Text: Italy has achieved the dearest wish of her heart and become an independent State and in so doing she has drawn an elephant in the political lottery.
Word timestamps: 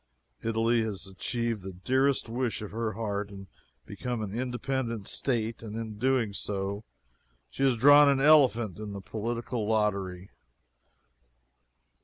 Italy 0.41 0.81
has 0.81 1.05
achieved 1.05 1.61
the 1.61 1.73
dearest 1.73 2.27
wish 2.27 2.63
of 2.63 2.71
her 2.71 2.93
heart 2.93 3.29
and 3.29 3.45
become 3.85 4.23
an 4.23 4.33
independent 4.35 5.07
State 5.07 5.61
and 5.61 5.75
in 5.75 5.93
so 5.93 5.99
doing 5.99 6.83
she 7.51 7.61
has 7.61 7.77
drawn 7.77 8.09
an 8.09 8.19
elephant 8.19 8.79
in 8.79 8.93
the 8.93 9.01
political 9.01 9.67
lottery. 9.67 10.31